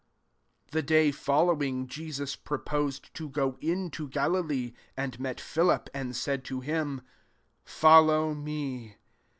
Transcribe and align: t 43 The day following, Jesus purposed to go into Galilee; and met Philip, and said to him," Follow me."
t 0.71 0.71
43 0.71 0.81
The 0.81 0.87
day 0.87 1.11
following, 1.11 1.85
Jesus 1.87 2.35
purposed 2.35 3.13
to 3.13 3.29
go 3.29 3.59
into 3.61 4.07
Galilee; 4.09 4.73
and 4.97 5.19
met 5.19 5.39
Philip, 5.39 5.91
and 5.93 6.15
said 6.15 6.43
to 6.45 6.61
him," 6.61 7.03
Follow 7.65 8.33
me." 8.33 8.95